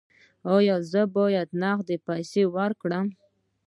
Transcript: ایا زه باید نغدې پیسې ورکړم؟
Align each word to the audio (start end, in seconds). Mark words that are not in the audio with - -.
ایا 0.55 0.75
زه 0.91 1.01
باید 1.15 1.49
نغدې 1.61 1.97
پیسې 2.07 2.43
ورکړم؟ 2.55 3.07